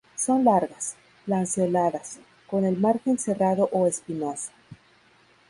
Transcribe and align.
Son 0.15 0.43
largas, 0.43 0.95
lanceoladas, 1.27 2.17
con 2.47 2.65
el 2.65 2.75
margen 2.75 3.19
serrado 3.19 3.69
o 3.71 3.85
espinoso. 3.85 4.49